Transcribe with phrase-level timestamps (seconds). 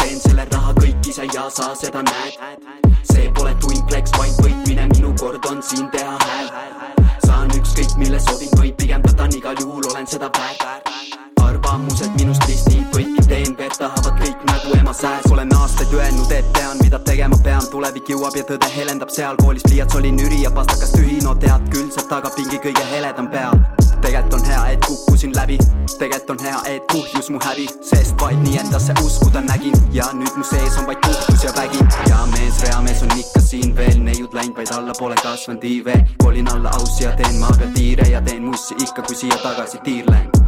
[0.00, 2.36] teen selle raha kõik ise ja sa seda näed.
[3.10, 6.50] See pole twinklex, vaid võitmine, minu kord on siin teha hääl.
[7.24, 10.92] Saan ükskõik mille soovin, või pigem võtan igal juhul, olen seda väärt.
[11.42, 15.30] Arvamused minust ristid, kõiki teen, verd tahavad kõik nagu ema sääs.
[15.32, 19.64] Olen aastaid öelnud, et tean, mida tegema pean, tulevik jõuab ja tõde helendab seal koolis
[19.66, 19.96] pliiats.
[19.96, 23.56] Oli nüri ja pastakas tühi, no tead küll, sealt tagapingi kõige heledam peal
[24.08, 24.57] tegelikult on hea,
[25.18, 25.58] et kukkusin läbi,
[25.98, 29.74] tegelikult on hea, et kuhjus mu häbi, sest vaid nii endasse uskuda nägin.
[29.92, 31.78] Ja nüüd mu sees on vaid puhtus ja vägi
[32.08, 33.98] ja mees, reamees on ikka siin veel.
[33.98, 38.22] Neiud läinud, vaid allapoole kasvanud iive kolin alla aussi ja teen maa peal tiire ja
[38.22, 40.47] teen mussi ikka, kui siia tagasi tiirlen